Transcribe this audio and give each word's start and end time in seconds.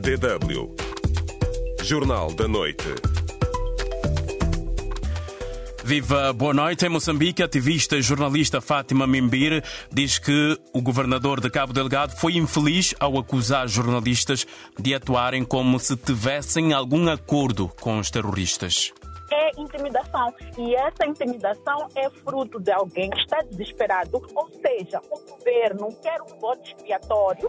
DW. 0.00 0.74
Jornal 1.82 2.32
da 2.32 2.48
Noite. 2.48 2.88
Viva, 5.84 6.32
boa 6.32 6.54
noite. 6.54 6.86
Em 6.86 6.88
Moçambique, 6.88 7.42
a 7.42 7.44
ativista 7.44 7.96
e 7.96 8.02
jornalista 8.02 8.62
Fátima 8.62 9.06
Mimbir 9.06 9.62
diz 9.92 10.18
que 10.18 10.58
o 10.72 10.80
governador 10.80 11.38
de 11.38 11.50
Cabo 11.50 11.74
Delgado 11.74 12.16
foi 12.16 12.36
infeliz 12.36 12.94
ao 12.98 13.18
acusar 13.18 13.68
jornalistas 13.68 14.46
de 14.78 14.94
atuarem 14.94 15.44
como 15.44 15.78
se 15.78 15.94
tivessem 15.98 16.72
algum 16.72 17.06
acordo 17.10 17.68
com 17.68 17.98
os 17.98 18.10
terroristas 18.10 18.94
é 19.30 19.50
intimidação. 19.60 20.34
E 20.58 20.74
essa 20.74 21.06
intimidação 21.06 21.88
é 21.94 22.10
fruto 22.10 22.58
de 22.58 22.72
alguém 22.72 23.08
que 23.10 23.20
está 23.20 23.38
desesperado, 23.42 24.20
ou 24.34 24.50
seja, 24.50 25.00
o 25.10 25.36
governo 25.36 25.88
quer 26.02 26.20
um 26.22 26.38
voto 26.40 26.68
expiatório 26.68 27.48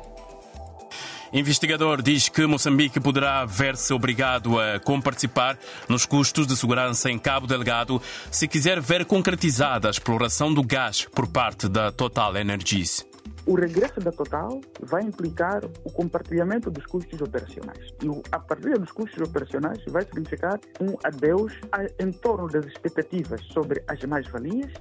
Investigador 1.33 2.01
diz 2.01 2.27
que 2.27 2.45
Moçambique 2.45 2.99
poderá 2.99 3.45
ver-se 3.45 3.93
obrigado 3.93 4.59
a 4.59 4.81
comparticipar 4.81 5.57
nos 5.87 6.05
custos 6.05 6.45
de 6.45 6.57
segurança 6.57 7.09
em 7.09 7.17
Cabo 7.17 7.47
Delgado 7.47 8.01
se 8.29 8.49
quiser 8.49 8.81
ver 8.81 9.05
concretizada 9.05 9.87
a 9.87 9.91
exploração 9.91 10.53
do 10.53 10.61
gás 10.61 11.05
por 11.05 11.25
parte 11.25 11.69
da 11.69 11.89
Total 11.89 12.35
Energies. 12.35 13.07
O 13.45 13.55
regresso 13.55 14.01
da 14.01 14.11
Total 14.11 14.59
vai 14.81 15.03
implicar 15.03 15.63
o 15.85 15.91
compartilhamento 15.91 16.69
dos 16.69 16.85
custos 16.85 17.21
operacionais. 17.21 17.87
E 18.03 18.09
a 18.29 18.37
partir 18.37 18.77
dos 18.77 18.91
custos 18.91 19.21
operacionais 19.25 19.81
vai 19.87 20.03
significar 20.03 20.59
um 20.81 20.97
adeus 21.01 21.53
em 21.97 22.11
torno 22.11 22.47
das 22.49 22.65
expectativas 22.65 23.41
sobre 23.53 23.81
as 23.87 24.03
mais-valias 24.03 24.73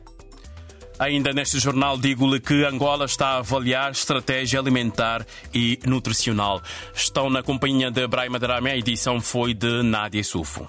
Ainda 1.00 1.32
neste 1.32 1.58
jornal 1.58 1.96
digo-lhe 1.96 2.38
que 2.38 2.62
Angola 2.62 3.06
está 3.06 3.28
a 3.28 3.38
avaliar 3.38 3.90
estratégia 3.90 4.60
alimentar 4.60 5.26
e 5.52 5.78
nutricional. 5.86 6.60
Estão 6.94 7.30
na 7.30 7.42
companhia 7.42 7.90
de 7.90 8.06
Braima 8.06 8.38
Darame, 8.38 8.68
a 8.68 8.76
edição 8.76 9.18
foi 9.18 9.54
de 9.54 9.82
Nádia 9.82 10.22
Sufo. 10.22 10.68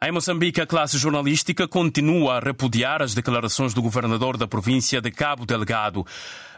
Em 0.00 0.10
Moçambique, 0.10 0.58
a 0.58 0.66
classe 0.66 0.96
jornalística 0.96 1.68
continua 1.68 2.36
a 2.36 2.40
repudiar 2.40 3.02
as 3.02 3.14
declarações 3.14 3.74
do 3.74 3.82
governador 3.82 4.38
da 4.38 4.48
província 4.48 5.02
de 5.02 5.10
Cabo 5.10 5.44
Delgado. 5.44 6.06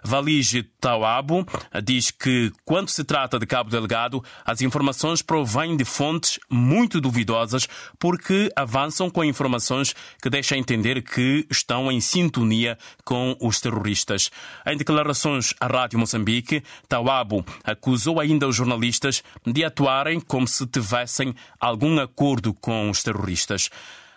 Valige 0.02 0.62
Tawabo 0.80 1.46
diz 1.82 2.10
que, 2.10 2.52
quando 2.64 2.88
se 2.88 3.04
trata 3.04 3.38
de 3.38 3.46
Cabo 3.46 3.70
Delgado, 3.70 4.22
as 4.44 4.60
informações 4.60 5.22
provêm 5.22 5.76
de 5.76 5.84
fontes 5.84 6.38
muito 6.48 7.00
duvidosas 7.00 7.68
porque 7.98 8.50
avançam 8.56 9.10
com 9.10 9.24
informações 9.24 9.94
que 10.22 10.30
deixam 10.30 10.58
entender 10.58 11.02
que 11.02 11.46
estão 11.50 11.90
em 11.90 12.00
sintonia 12.00 12.78
com 13.04 13.36
os 13.40 13.60
terroristas. 13.60 14.30
Em 14.66 14.76
declarações 14.76 15.54
à 15.60 15.66
Rádio 15.66 15.98
Moçambique, 15.98 16.62
Tawabo 16.88 17.44
acusou 17.64 18.20
ainda 18.20 18.48
os 18.48 18.56
jornalistas 18.56 19.22
de 19.46 19.64
atuarem 19.64 20.20
como 20.20 20.46
se 20.46 20.66
tivessem 20.66 21.34
algum 21.58 21.98
acordo 21.98 22.54
com 22.54 22.90
os 22.90 23.02
terroristas. 23.02 23.70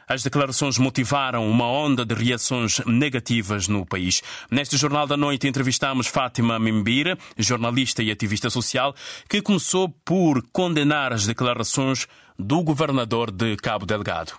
As 0.07 0.23
declarações 0.23 0.77
motivaram 0.77 1.49
uma 1.49 1.65
onda 1.65 2.05
de 2.05 2.13
reações 2.13 2.79
negativas 2.85 3.67
no 3.67 3.85
país. 3.85 4.21
Neste 4.51 4.77
Jornal 4.77 5.07
da 5.07 5.17
Noite 5.17 5.47
entrevistamos 5.47 6.07
Fátima 6.07 6.59
Mimbira, 6.59 7.17
jornalista 7.37 8.03
e 8.03 8.11
ativista 8.11 8.49
social, 8.49 8.93
que 9.29 9.41
começou 9.41 9.89
por 10.05 10.41
condenar 10.51 11.13
as 11.13 11.25
declarações 11.25 12.07
do 12.37 12.63
governador 12.63 13.31
de 13.31 13.55
Cabo 13.57 13.85
Delgado. 13.85 14.33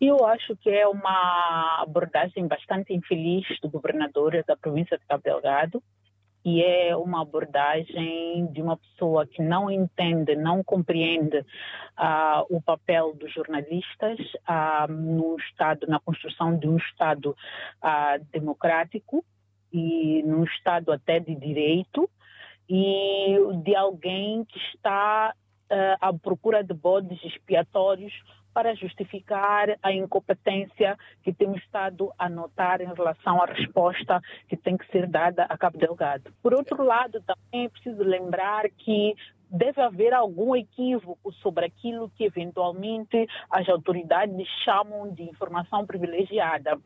Eu 0.00 0.24
acho 0.26 0.56
que 0.56 0.68
é 0.68 0.86
uma 0.86 1.80
abordagem 1.80 2.48
bastante 2.48 2.92
infeliz 2.92 3.44
do 3.62 3.68
governador 3.68 4.32
da 4.46 4.56
província 4.56 4.98
de 4.98 5.06
Cabo 5.06 5.22
Delgado 5.22 5.82
e 6.44 6.62
é 6.62 6.96
uma 6.96 7.22
abordagem 7.22 8.46
de 8.46 8.60
uma 8.60 8.76
pessoa 8.76 9.26
que 9.26 9.40
não 9.40 9.70
entende, 9.70 10.34
não 10.34 10.62
compreende 10.62 11.38
uh, 11.38 12.44
o 12.50 12.60
papel 12.60 13.14
dos 13.14 13.32
jornalistas 13.32 14.18
uh, 14.48 14.90
no 14.90 15.36
Estado, 15.36 15.86
na 15.86 16.00
construção 16.00 16.58
de 16.58 16.68
um 16.68 16.76
Estado 16.76 17.30
uh, 17.30 18.24
democrático 18.32 19.24
e 19.72 20.22
num 20.24 20.44
Estado 20.44 20.90
até 20.90 21.20
de 21.20 21.34
direito 21.34 22.10
e 22.68 23.36
de 23.62 23.74
alguém 23.76 24.44
que 24.44 24.58
está 24.74 25.34
à 26.00 26.12
procura 26.12 26.62
de 26.62 26.74
bodes 26.74 27.18
expiatórios 27.24 28.12
para 28.52 28.74
justificar 28.74 29.76
a 29.82 29.92
incompetência 29.92 30.96
que 31.22 31.32
temos 31.32 31.62
estado 31.62 32.12
a 32.18 32.28
notar 32.28 32.80
em 32.80 32.92
relação 32.92 33.42
à 33.42 33.46
resposta 33.46 34.20
que 34.48 34.56
tem 34.56 34.76
que 34.76 34.86
ser 34.90 35.06
dada 35.06 35.44
a 35.48 35.56
Cabo 35.56 35.78
Delgado. 35.78 36.32
Por 36.42 36.54
outro 36.54 36.82
lado, 36.82 37.22
também 37.22 37.66
é 37.66 37.68
preciso 37.68 38.02
lembrar 38.02 38.68
que 38.70 39.14
deve 39.52 39.82
haver 39.82 40.14
algum 40.14 40.56
equívoco 40.56 41.30
sobre 41.34 41.66
aquilo 41.66 42.10
que 42.16 42.24
eventualmente 42.24 43.26
as 43.50 43.68
autoridades 43.68 44.46
chamam 44.64 45.12
de 45.12 45.22
informação 45.22 45.86
privilegiada. 45.86 46.76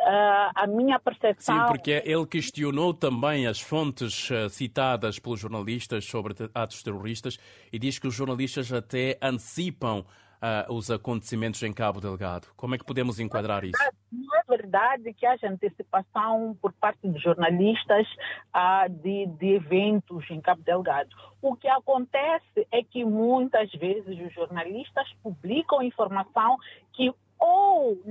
Uh, 0.00 0.50
a 0.54 0.66
minha 0.68 0.98
percepção. 1.00 1.56
Sim, 1.56 1.66
porque 1.66 2.02
ele 2.04 2.24
questionou 2.24 2.94
também 2.94 3.48
as 3.48 3.60
fontes 3.60 4.30
uh, 4.30 4.48
citadas 4.48 5.18
pelos 5.18 5.40
jornalistas 5.40 6.04
sobre 6.04 6.34
atos 6.54 6.84
terroristas 6.84 7.36
e 7.72 7.80
diz 7.80 7.98
que 7.98 8.06
os 8.06 8.14
jornalistas 8.14 8.72
até 8.72 9.18
antecipam 9.20 10.04
uh, 10.42 10.72
os 10.72 10.90
acontecimentos 10.90 11.62
em 11.62 11.72
Cabo 11.72 12.00
Delgado. 12.00 12.48
Como 12.56 12.74
é 12.74 12.78
que 12.78 12.84
podemos 12.84 13.20
enquadrar 13.20 13.64
isso? 13.64 13.78
Não 14.10 14.36
é 14.36 14.42
verdade 14.48 15.12
que 15.14 15.26
haja 15.26 15.48
antecipação 15.48 16.56
por 16.60 16.72
parte 16.72 17.08
de 17.08 17.18
jornalistas 17.18 18.06
uh, 18.54 18.88
de, 18.88 19.26
de 19.38 19.54
eventos 19.54 20.24
em 20.30 20.40
Cabo 20.40 20.62
Delgado. 20.62 21.10
O 21.40 21.54
que 21.54 21.68
acontece 21.68 22.66
é 22.72 22.82
que 22.82 23.04
muitas 23.04 23.70
vezes 23.72 24.18
os 24.18 24.32
jornalistas 24.34 25.06
publicam 25.22 25.82
informação 25.82 26.56
que 26.92 27.12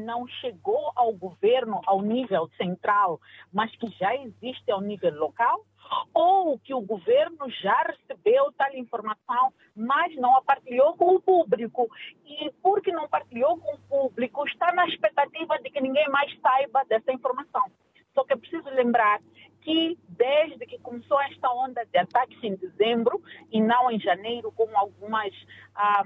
não 0.07 0.25
chegou 0.40 0.94
ao 0.95 1.12
governo 1.12 1.81
ao 1.85 2.01
nível 2.01 2.50
central, 2.56 3.19
mas 3.51 3.75
que 3.75 3.88
já 4.00 4.16
existe 4.16 4.72
ao 4.72 4.79
nível 4.79 5.13
local, 5.19 5.66
ou 6.13 6.57
que 6.59 6.73
o 6.73 6.79
governo 6.79 7.50
já 7.62 7.78
recebeu 7.84 8.51
tal 8.53 8.73
informação, 8.73 9.53
mas 9.75 10.16
não 10.16 10.38
a 10.38 10.41
partilhou 10.41 10.95
com 10.95 11.16
o 11.16 11.22
público. 11.22 11.90
E 12.25 12.50
porque 12.63 12.91
não 12.91 13.09
partilhou 13.09 13.57
com 13.57 13.75
o 13.75 13.79
público, 13.79 14.47
está 14.47 14.72
na 14.72 14.88
expectativa 14.88 15.59
de 15.59 15.69
que 15.69 15.81
ninguém 15.81 16.07
mais 16.09 16.31
saiba 16.39 16.85
dessa 16.85 17.12
informação. 17.12 17.66
Só 18.13 18.24
que 18.24 18.34
é 18.34 18.38
preciso 18.38 18.69
lembrar 18.69 19.19
que 19.67 19.97
desde 20.07 20.66
que 20.66 20.79
começou 20.79 21.19
esta 21.23 21.51
onda 21.51 21.85
de 21.91 22.00
ataques 22.00 22.41
em 22.41 22.55
dezembro 22.55 23.22
e 23.51 23.59
não 23.59 23.91
em 23.91 24.00
janeiro, 24.00 24.50
como 24.53 24.78
algumas, 24.78 25.33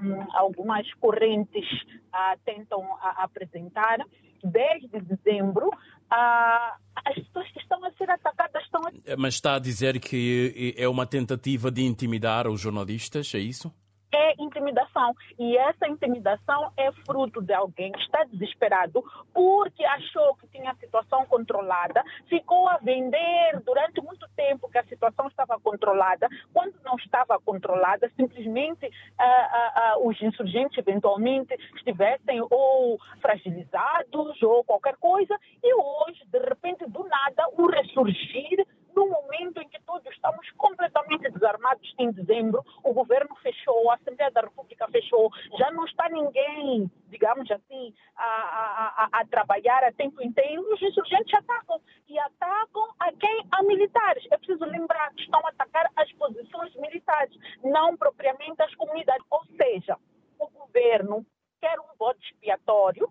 um, 0.02 0.36
algumas 0.36 0.92
correntes 0.94 1.64
uh, 2.12 2.36
tentam 2.44 2.80
uh, 2.80 2.98
apresentar, 3.18 3.98
desde 4.42 5.00
dezembro, 5.02 5.68
uh, 5.68 6.74
as 7.04 7.14
pessoas 7.14 7.48
que 7.52 7.60
estão 7.60 7.84
a 7.84 7.92
ser 7.92 8.10
atacadas 8.10 8.64
estão 8.64 8.80
a... 8.84 9.16
Mas 9.16 9.34
está 9.34 9.54
a 9.54 9.58
dizer 9.60 10.00
que 10.00 10.74
é 10.76 10.88
uma 10.88 11.06
tentativa 11.06 11.70
de 11.70 11.84
intimidar 11.84 12.48
os 12.48 12.60
jornalistas, 12.60 13.32
é 13.32 13.38
isso? 13.38 13.72
Intimidação. 14.38 15.14
E 15.38 15.56
essa 15.56 15.86
intimidação 15.88 16.72
é 16.76 16.90
fruto 17.06 17.40
de 17.40 17.52
alguém 17.52 17.92
que 17.92 18.00
está 18.00 18.24
desesperado 18.24 19.02
porque 19.32 19.84
achou 19.84 20.34
que 20.36 20.46
tinha 20.48 20.70
a 20.70 20.76
situação 20.76 21.24
controlada, 21.26 22.02
ficou 22.28 22.68
a 22.68 22.78
vender 22.78 23.60
durante 23.64 24.00
muito 24.00 24.26
tempo 24.36 24.68
que 24.70 24.78
a 24.78 24.84
situação 24.84 25.26
estava 25.28 25.58
controlada. 25.60 26.28
Quando 26.52 26.74
não 26.84 26.96
estava 26.96 27.38
controlada, 27.40 28.10
simplesmente 28.16 28.86
uh, 28.86 28.88
uh, 28.88 30.04
uh, 30.04 30.08
os 30.08 30.20
insurgentes 30.22 30.76
eventualmente 30.78 31.54
estivessem 31.76 32.40
ou 32.50 32.98
fragilizados 33.20 34.42
ou 34.42 34.64
qualquer 34.64 34.96
coisa, 34.96 35.36
e 35.62 35.74
hoje, 35.74 36.22
de 36.26 36.38
repente, 36.38 36.84
do 36.86 37.04
nada, 37.04 37.48
o 37.56 37.66
ressurgir 37.66 38.66
no 38.94 39.08
momento 39.08 39.60
em 39.60 39.68
que 39.68 39.80
todos 39.82 40.06
estamos 40.12 40.48
completamente 40.52 41.30
desarmados 41.30 41.94
em 41.98 42.10
dezembro, 42.10 42.64
o 42.82 42.92
governo 42.92 43.34
fechou, 43.36 43.90
a 43.90 43.94
Assembleia 43.94 44.30
da 44.30 44.42
República 44.42 44.86
fechou, 44.88 45.30
já 45.58 45.70
não 45.70 45.84
está 45.84 46.08
ninguém, 46.08 46.90
digamos 47.08 47.50
assim, 47.50 47.94
a, 48.16 48.24
a, 48.24 49.08
a, 49.12 49.20
a 49.20 49.26
trabalhar 49.26 49.84
a 49.84 49.92
tempo 49.92 50.22
inteiro, 50.22 50.62
os 50.72 50.82
insurgentes 50.82 51.32
atacam. 51.34 51.80
E 52.08 52.18
atacam 52.18 52.88
a 52.98 53.12
quem? 53.12 53.46
A 53.50 53.62
militares. 53.62 54.26
É 54.30 54.36
preciso 54.36 54.64
lembrar 54.64 55.12
que 55.14 55.22
estão 55.22 55.44
a 55.46 55.50
atacar 55.50 55.90
as 55.96 56.12
posições 56.12 56.74
militares, 56.76 57.34
não 57.62 57.96
propriamente 57.96 58.62
as 58.62 58.74
comunidades. 58.74 59.24
Ou 59.30 59.44
seja, 59.56 59.96
o 60.38 60.48
governo 60.48 61.24
quer 61.60 61.78
um 61.80 61.96
voto 61.98 62.20
expiatório, 62.22 63.08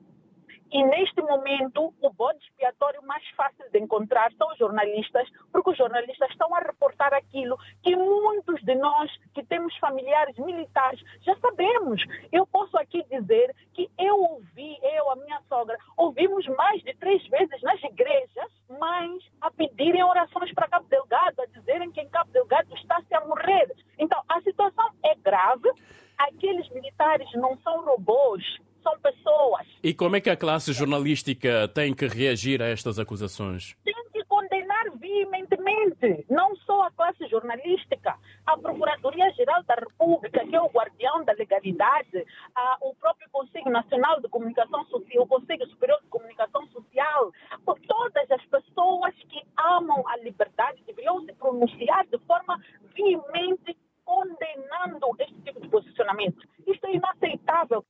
e 0.72 0.84
neste 0.84 1.22
momento, 1.22 1.94
o 2.02 2.10
bode 2.12 2.40
expiatório 2.40 3.02
mais 3.04 3.28
fácil 3.36 3.70
de 3.72 3.80
encontrar 3.80 4.32
são 4.34 4.50
os 4.52 4.58
jornalistas, 4.58 5.28
porque 5.52 5.72
os 5.72 5.78
jornalistas 5.78 6.30
estão 6.32 6.54
a 6.56 6.60
reportar 6.60 7.14
aquilo 7.14 7.58
que 7.84 7.96
muitos 7.96 8.62
de 8.64 8.76
nós 8.76 9.12
que 9.34 9.44
temos 9.44 9.76
familiares 9.78 10.38
militares 10.38 11.02
já 11.22 11.36
sabemos. 11.38 12.02
Eu 12.32 12.48
posso 12.48 12.78
aqui 12.78 13.04
dizer 13.10 13.54
que 13.74 13.90
eu 13.98 14.16
ouvi, 14.16 14.78
eu, 14.82 15.12
a 15.12 15.16
minha 15.18 15.42
sogra, 15.50 15.78
ouvimos 15.98 16.48
mais 16.48 16.82
de 16.84 16.94
três 16.96 17.26
vezes 17.28 17.62
nas 17.62 17.82
igrejas 17.84 18.52
mães 18.70 19.24
a 19.42 19.52
pedirem 19.52 20.04
orações 20.04 20.54
para 20.54 20.70
Cabo 20.70 20.88
Delgado, 20.88 21.42
a 21.42 21.46
dizerem 21.48 21.92
que 21.92 22.00
em 22.00 22.10
Cabo 22.10 22.32
Delgado 22.32 22.74
está-se 22.76 23.14
a 23.14 23.22
morrer. 23.26 23.76
Então, 24.00 24.24
a 24.28 24.40
grave. 25.32 25.72
Aqueles 26.18 26.70
militares 26.70 27.32
não 27.34 27.58
são 27.60 27.84
robôs. 27.84 28.44
E 29.84 29.96
como 29.96 30.16
é 30.16 30.22
que 30.22 30.30
a 30.30 30.38
classe 30.38 30.74
jornalística 30.74 31.68
tem 31.70 31.92
que 31.92 32.06
reagir 32.06 32.62
a 32.62 32.68
estas 32.68 33.00
acusações? 33.00 33.76
Tem 33.84 33.96
que 34.14 34.24
condenar 34.26 34.92
veementemente, 35.00 36.24
não 36.30 36.56
só 36.58 36.84
a 36.84 36.92
classe 36.92 37.28
jornalística, 37.28 38.16
a 38.46 38.58
Procuradoria-Geral 38.58 39.64
da 39.64 39.74
República, 39.74 40.46
que 40.46 40.56
é 40.56 40.62
o 40.62 40.70
guardião 40.70 41.26
da 41.26 41.34
legalidade, 41.34 42.24
a, 42.56 42.78
o 42.82 42.94
próprio 42.94 43.28
Conselho 43.32 43.72
Nacional 43.72 44.22
de 44.22 44.30
Comunicação 44.30 44.86
Social, 44.86 45.24
o 45.24 45.28
Conselho 45.28 45.68
Superior 45.68 46.00
de 46.04 46.10
Comunicação 46.10 46.68
Social, 46.68 47.32
por 47.66 47.80
todas 47.80 48.30
as 48.30 48.46
pessoas 48.46 49.16
que 49.30 49.42
amam 49.58 50.08
a 50.08 50.18
liberdade 50.18 50.84
deveriam 50.86 51.26
se 51.26 51.34
pronunciar 51.34 52.06
de 52.06 52.20
forma 52.28 52.62
veemente 52.96 53.76
condenando 54.06 55.08
este 55.18 55.42
tipo 55.42 55.60
de 55.60 55.68
posicionamento. 55.70 56.38
Isto 56.68 56.86
é 56.86 56.94
inaceitável. 56.94 57.84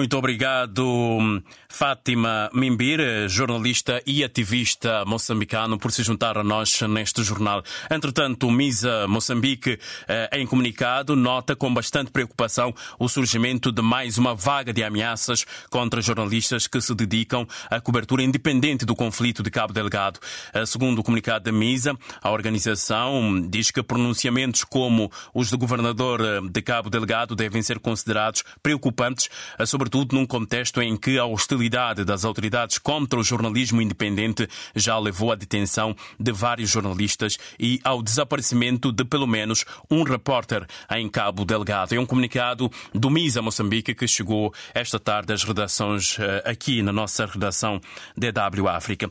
Muito 0.00 0.16
obrigado, 0.16 1.42
Fátima 1.68 2.48
Mimbir, 2.54 3.28
jornalista 3.28 4.02
e 4.06 4.24
ativista 4.24 5.04
moçambicano, 5.04 5.78
por 5.78 5.92
se 5.92 6.02
juntar 6.02 6.38
a 6.38 6.42
nós 6.42 6.80
neste 6.88 7.22
jornal. 7.22 7.62
Entretanto, 7.90 8.50
MISA 8.50 9.06
Moçambique, 9.06 9.78
eh, 10.08 10.30
em 10.32 10.46
comunicado, 10.46 11.14
nota 11.14 11.54
com 11.54 11.72
bastante 11.74 12.10
preocupação 12.10 12.74
o 12.98 13.10
surgimento 13.10 13.70
de 13.70 13.82
mais 13.82 14.16
uma 14.16 14.34
vaga 14.34 14.72
de 14.72 14.82
ameaças 14.82 15.44
contra 15.68 16.00
jornalistas 16.00 16.66
que 16.66 16.80
se 16.80 16.94
dedicam 16.94 17.46
à 17.70 17.78
cobertura 17.78 18.22
independente 18.22 18.86
do 18.86 18.96
conflito 18.96 19.42
de 19.42 19.50
Cabo 19.50 19.74
Delgado. 19.74 20.18
Eh, 20.54 20.64
segundo 20.64 21.00
o 21.00 21.04
comunicado 21.04 21.44
da 21.44 21.52
MISA, 21.52 21.94
a 22.22 22.30
organização 22.30 23.46
diz 23.50 23.70
que 23.70 23.82
pronunciamentos 23.82 24.64
como 24.64 25.12
os 25.34 25.50
do 25.50 25.58
governador 25.58 26.22
eh, 26.22 26.40
de 26.50 26.62
Cabo 26.62 26.88
Delgado 26.88 27.36
devem 27.36 27.60
ser 27.60 27.78
considerados 27.78 28.42
preocupantes 28.62 29.28
sobre 29.66 29.89
sobretudo 29.90 30.14
num 30.14 30.24
contexto 30.24 30.80
em 30.80 30.96
que 30.96 31.18
a 31.18 31.24
hostilidade 31.24 32.04
das 32.04 32.24
autoridades 32.24 32.78
contra 32.78 33.18
o 33.18 33.24
jornalismo 33.24 33.82
independente 33.82 34.48
já 34.74 34.96
levou 34.96 35.32
à 35.32 35.34
detenção 35.34 35.96
de 36.18 36.30
vários 36.30 36.70
jornalistas 36.70 37.36
e 37.58 37.80
ao 37.82 38.00
desaparecimento 38.00 38.92
de 38.92 39.04
pelo 39.04 39.26
menos 39.26 39.64
um 39.90 40.04
repórter 40.04 40.64
em 40.92 41.08
Cabo 41.08 41.44
Delgado. 41.44 41.92
É 41.92 41.98
um 41.98 42.06
comunicado 42.06 42.70
do 42.94 43.10
MISA 43.10 43.42
Moçambique 43.42 43.92
que 43.92 44.06
chegou 44.06 44.54
esta 44.72 45.00
tarde 45.00 45.32
às 45.32 45.42
redações 45.42 46.16
eh, 46.20 46.44
aqui 46.46 46.82
na 46.82 46.92
nossa 46.92 47.26
redação 47.26 47.80
DW 48.16 48.68
África. 48.68 49.10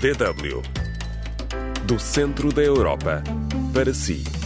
DW 0.00 0.62
do 1.84 1.98
centro 1.98 2.50
da 2.52 2.62
Europa 2.62 3.22
para 3.74 3.92
si. 3.92 4.37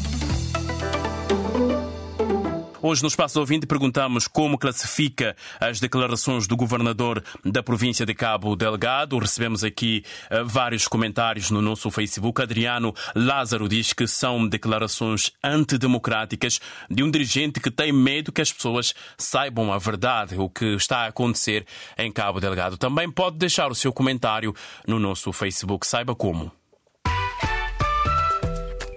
Hoje, 2.84 3.00
no 3.00 3.06
Espaço 3.06 3.38
Ouvinte, 3.38 3.64
perguntamos 3.64 4.26
como 4.26 4.58
classifica 4.58 5.36
as 5.60 5.78
declarações 5.78 6.48
do 6.48 6.56
governador 6.56 7.22
da 7.44 7.62
província 7.62 8.04
de 8.04 8.12
Cabo 8.12 8.56
Delgado. 8.56 9.16
Recebemos 9.20 9.62
aqui 9.62 10.02
uh, 10.28 10.44
vários 10.44 10.88
comentários 10.88 11.48
no 11.52 11.62
nosso 11.62 11.92
Facebook. 11.92 12.42
Adriano 12.42 12.92
Lázaro 13.14 13.68
diz 13.68 13.92
que 13.92 14.08
são 14.08 14.48
declarações 14.48 15.30
antidemocráticas 15.44 16.60
de 16.90 17.04
um 17.04 17.10
dirigente 17.10 17.60
que 17.60 17.70
tem 17.70 17.92
medo 17.92 18.32
que 18.32 18.42
as 18.42 18.52
pessoas 18.52 18.92
saibam 19.16 19.72
a 19.72 19.78
verdade, 19.78 20.34
o 20.36 20.50
que 20.50 20.74
está 20.74 21.04
a 21.04 21.06
acontecer 21.06 21.64
em 21.96 22.10
Cabo 22.10 22.40
Delgado. 22.40 22.76
Também 22.76 23.08
pode 23.08 23.38
deixar 23.38 23.70
o 23.70 23.76
seu 23.76 23.92
comentário 23.92 24.52
no 24.88 24.98
nosso 24.98 25.32
Facebook. 25.32 25.86
Saiba 25.86 26.16
como 26.16 26.50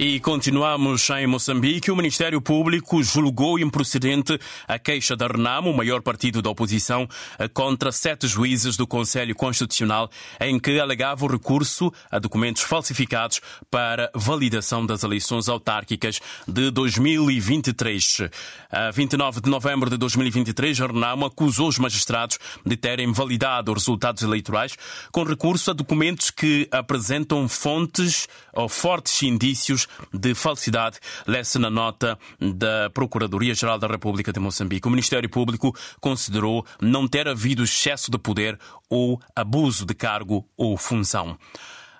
E 0.00 0.20
continuamos 0.20 1.10
em 1.10 1.26
Moçambique. 1.26 1.90
O 1.90 1.96
Ministério 1.96 2.40
Público 2.40 3.02
julgou 3.02 3.58
improcedente 3.58 4.38
a 4.68 4.78
queixa 4.78 5.16
da 5.16 5.26
Renamo, 5.26 5.72
o 5.72 5.76
maior 5.76 6.02
partido 6.02 6.40
da 6.40 6.48
oposição, 6.48 7.08
contra 7.52 7.90
sete 7.90 8.28
juízes 8.28 8.76
do 8.76 8.86
Conselho 8.86 9.34
Constitucional, 9.34 10.08
em 10.40 10.56
que 10.56 10.78
alegava 10.78 11.24
o 11.24 11.28
recurso 11.28 11.92
a 12.12 12.20
documentos 12.20 12.62
falsificados 12.62 13.40
para 13.68 14.08
validação 14.14 14.86
das 14.86 15.02
eleições 15.02 15.48
autárquicas 15.48 16.20
de 16.46 16.70
2023. 16.70 18.28
A 18.70 18.92
29 18.92 19.40
de 19.40 19.50
novembro 19.50 19.90
de 19.90 19.96
2023, 19.96 20.80
a 20.80 20.86
Renamo 20.86 21.26
acusou 21.26 21.66
os 21.66 21.78
magistrados 21.80 22.38
de 22.64 22.76
terem 22.76 23.12
validado 23.12 23.72
os 23.72 23.78
resultados 23.82 24.22
eleitorais 24.22 24.76
com 25.10 25.24
recurso 25.24 25.72
a 25.72 25.74
documentos 25.74 26.30
que 26.30 26.68
apresentam 26.70 27.48
fontes 27.48 28.28
ou 28.52 28.68
fortes 28.68 29.24
indícios 29.24 29.87
de 30.12 30.34
falsidade, 30.34 30.98
lê-se 31.26 31.58
na 31.58 31.70
nota 31.70 32.18
da 32.40 32.90
Procuradoria-Geral 32.90 33.78
da 33.78 33.86
República 33.86 34.32
de 34.32 34.40
Moçambique. 34.40 34.86
O 34.86 34.90
Ministério 34.90 35.28
Público 35.28 35.74
considerou 36.00 36.64
não 36.80 37.06
ter 37.06 37.28
havido 37.28 37.64
excesso 37.64 38.10
de 38.10 38.18
poder 38.18 38.58
ou 38.88 39.20
abuso 39.34 39.84
de 39.84 39.94
cargo 39.94 40.46
ou 40.56 40.76
função. 40.76 41.38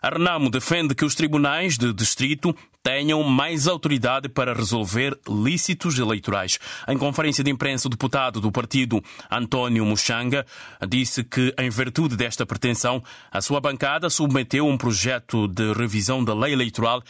A 0.00 0.10
Renamo 0.10 0.48
defende 0.48 0.94
que 0.94 1.04
os 1.04 1.14
tribunais 1.14 1.76
de 1.76 1.92
distrito 1.92 2.54
tenham 2.82 3.22
mais 3.22 3.66
autoridade 3.66 4.28
para 4.28 4.54
resolver 4.54 5.18
lícitos 5.28 5.98
eleitorais. 5.98 6.58
Em 6.86 6.96
conferência 6.96 7.44
de 7.44 7.50
imprensa, 7.50 7.88
o 7.88 7.90
deputado 7.90 8.40
do 8.40 8.50
partido, 8.50 9.02
António 9.30 9.84
Muxanga, 9.84 10.46
disse 10.88 11.22
que, 11.24 11.54
em 11.58 11.68
virtude 11.70 12.16
desta 12.16 12.46
pretensão, 12.46 13.02
a 13.30 13.40
sua 13.40 13.60
bancada 13.60 14.08
submeteu 14.08 14.66
um 14.66 14.78
projeto 14.78 15.46
de 15.48 15.72
revisão 15.72 16.24
da 16.24 16.34
lei 16.34 16.52
eleitoral 16.52 17.02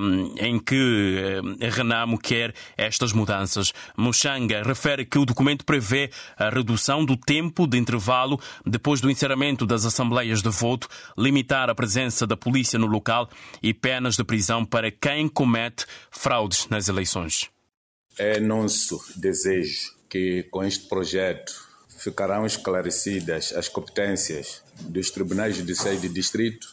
um, 0.00 0.34
em 0.38 0.58
que 0.58 1.40
um, 1.42 1.56
Renamo 1.70 2.18
quer 2.18 2.54
estas 2.76 3.12
mudanças. 3.12 3.72
Muxanga 3.96 4.62
refere 4.62 5.04
que 5.04 5.18
o 5.18 5.26
documento 5.26 5.64
prevê 5.64 6.10
a 6.38 6.50
redução 6.50 7.04
do 7.04 7.16
tempo 7.16 7.66
de 7.66 7.78
intervalo 7.78 8.40
depois 8.64 9.00
do 9.00 9.10
encerramento 9.10 9.66
das 9.66 9.84
assembleias 9.84 10.42
de 10.42 10.48
voto, 10.48 10.88
limitar 11.16 11.68
a 11.68 11.74
presença 11.74 12.26
da 12.26 12.36
polícia 12.36 12.78
no 12.78 12.86
local 12.86 13.28
e 13.62 13.74
penas 13.74 14.16
de 14.16 14.24
prisão 14.24 14.64
para 14.64 14.90
quem 15.06 15.28
comete 15.28 15.86
fraudes 16.10 16.66
nas 16.68 16.88
eleições. 16.88 17.48
É 18.18 18.40
nosso 18.40 19.00
desejo 19.14 19.94
que 20.08 20.42
com 20.50 20.64
este 20.64 20.88
projeto 20.88 21.54
ficarão 21.96 22.44
esclarecidas 22.44 23.52
as 23.52 23.68
competências 23.68 24.64
dos 24.80 25.12
tribunais 25.12 25.54
judiciais 25.54 26.00
de 26.00 26.08
distrito 26.08 26.66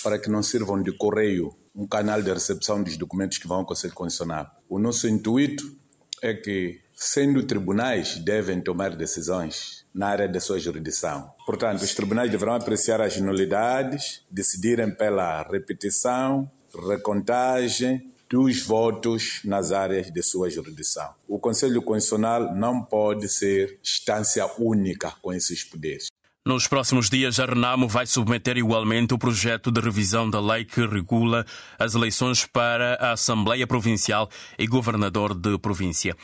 para 0.00 0.16
que 0.16 0.30
não 0.30 0.44
sirvam 0.44 0.80
de 0.80 0.92
correio 0.92 1.52
um 1.74 1.88
canal 1.88 2.22
de 2.22 2.32
recepção 2.32 2.84
dos 2.84 2.96
documentos 2.96 3.38
que 3.38 3.48
vão 3.48 3.58
ao 3.58 3.66
Conselho 3.66 3.94
Constitucional. 3.94 4.48
O 4.68 4.78
nosso 4.78 5.08
intuito 5.08 5.76
é 6.22 6.32
que, 6.34 6.80
sendo 6.94 7.42
tribunais, 7.42 8.16
devem 8.18 8.60
tomar 8.60 8.94
decisões 8.94 9.84
na 9.92 10.06
área 10.06 10.28
da 10.28 10.38
sua 10.38 10.60
jurisdição. 10.60 11.32
Portanto, 11.44 11.82
os 11.82 11.94
tribunais 11.96 12.30
deverão 12.30 12.54
apreciar 12.54 13.00
as 13.00 13.16
nulidades, 13.20 14.24
decidirem 14.30 14.94
pela 14.94 15.42
repetição 15.42 16.48
recontagem 16.74 18.10
dos 18.28 18.62
votos 18.62 19.40
nas 19.44 19.72
áreas 19.72 20.10
de 20.10 20.22
sua 20.22 20.48
jurisdição. 20.48 21.12
O 21.26 21.38
Conselho 21.38 21.82
Constitucional 21.82 22.54
não 22.54 22.82
pode 22.82 23.28
ser 23.28 23.78
instância 23.82 24.46
única 24.58 25.12
com 25.20 25.32
esses 25.32 25.64
poderes. 25.64 26.06
Nos 26.46 26.66
próximos 26.66 27.10
dias, 27.10 27.38
a 27.38 27.44
Renamo 27.44 27.86
vai 27.86 28.06
submeter 28.06 28.56
igualmente 28.56 29.12
o 29.12 29.18
projeto 29.18 29.70
de 29.70 29.78
revisão 29.78 30.30
da 30.30 30.40
lei 30.40 30.64
que 30.64 30.86
regula 30.86 31.44
as 31.78 31.94
eleições 31.94 32.46
para 32.46 32.94
a 32.94 33.12
Assembleia 33.12 33.66
Provincial 33.66 34.26
e 34.58 34.66
Governador 34.66 35.34
de 35.34 35.58
Província. 35.58 36.16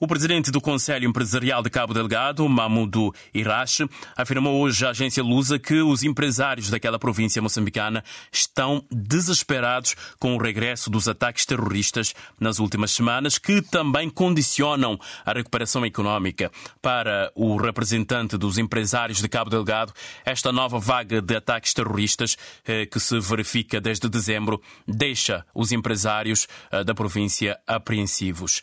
O 0.00 0.06
presidente 0.06 0.52
do 0.52 0.60
Conselho 0.60 1.08
Empresarial 1.08 1.60
de 1.60 1.68
Cabo 1.68 1.92
Delgado, 1.92 2.48
Mamudo 2.48 3.12
Irache, 3.34 3.84
afirmou 4.16 4.60
hoje 4.60 4.86
à 4.86 4.90
agência 4.90 5.24
Lusa 5.24 5.58
que 5.58 5.82
os 5.82 6.04
empresários 6.04 6.70
daquela 6.70 7.00
província 7.00 7.42
moçambicana 7.42 8.04
estão 8.30 8.84
desesperados 8.92 9.96
com 10.20 10.36
o 10.36 10.38
regresso 10.38 10.88
dos 10.88 11.08
ataques 11.08 11.44
terroristas 11.44 12.14
nas 12.38 12.60
últimas 12.60 12.92
semanas, 12.92 13.38
que 13.38 13.60
também 13.60 14.08
condicionam 14.08 14.96
a 15.26 15.32
recuperação 15.32 15.84
económica. 15.84 16.48
Para 16.80 17.32
o 17.34 17.56
representante 17.56 18.38
dos 18.38 18.56
empresários 18.56 19.20
de 19.20 19.28
Cabo 19.28 19.50
Delgado, 19.50 19.92
esta 20.24 20.52
nova 20.52 20.78
vaga 20.78 21.20
de 21.20 21.34
ataques 21.34 21.74
terroristas 21.74 22.36
eh, 22.64 22.86
que 22.86 23.00
se 23.00 23.18
verifica 23.18 23.80
desde 23.80 24.08
dezembro 24.08 24.62
deixa 24.86 25.44
os 25.52 25.72
empresários 25.72 26.46
eh, 26.70 26.84
da 26.84 26.94
província 26.94 27.58
apreensivos. 27.66 28.60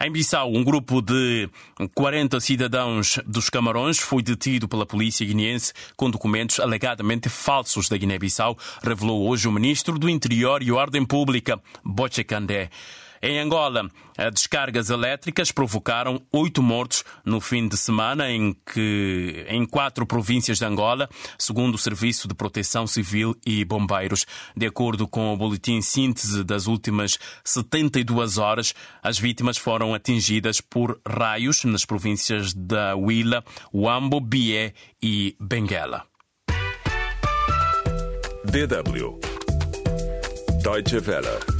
Em 0.00 0.12
Bissau, 0.12 0.52
um 0.54 0.62
grupo 0.62 1.02
de 1.02 1.50
40 1.92 2.38
cidadãos 2.38 3.18
dos 3.26 3.50
Camarões 3.50 3.98
foi 3.98 4.22
detido 4.22 4.68
pela 4.68 4.86
polícia 4.86 5.26
guineense 5.26 5.72
com 5.96 6.08
documentos 6.08 6.60
alegadamente 6.60 7.28
falsos 7.28 7.88
da 7.88 7.96
Guiné-Bissau, 7.96 8.56
revelou 8.80 9.28
hoje 9.28 9.48
o 9.48 9.52
ministro 9.52 9.98
do 9.98 10.08
Interior 10.08 10.62
e 10.62 10.70
Ordem 10.70 11.04
Pública, 11.04 11.60
Boche 11.84 12.22
Candé. 12.22 12.70
Em 13.20 13.38
Angola, 13.38 13.88
descargas 14.32 14.90
elétricas 14.90 15.50
provocaram 15.50 16.20
oito 16.32 16.62
mortos 16.62 17.04
no 17.24 17.40
fim 17.40 17.66
de 17.66 17.76
semana 17.76 18.30
em, 18.30 18.54
que, 18.72 19.44
em 19.48 19.66
quatro 19.66 20.06
províncias 20.06 20.58
de 20.58 20.64
Angola, 20.64 21.08
segundo 21.38 21.74
o 21.74 21.78
Serviço 21.78 22.28
de 22.28 22.34
Proteção 22.34 22.86
Civil 22.86 23.36
e 23.44 23.64
Bombeiros. 23.64 24.24
De 24.56 24.66
acordo 24.66 25.08
com 25.08 25.32
o 25.32 25.36
boletim 25.36 25.80
síntese 25.80 26.44
das 26.44 26.66
últimas 26.66 27.18
72 27.44 28.38
horas, 28.38 28.74
as 29.02 29.18
vítimas 29.18 29.56
foram 29.56 29.94
atingidas 29.94 30.60
por 30.60 31.00
raios 31.06 31.64
nas 31.64 31.84
províncias 31.84 32.54
da 32.54 32.94
Huila, 32.94 33.44
Wambo, 33.74 34.20
Bié 34.20 34.72
e 35.02 35.36
Benguela. 35.40 36.04
DW 38.44 39.20
Deutsche 40.62 40.98
Welle 41.06 41.57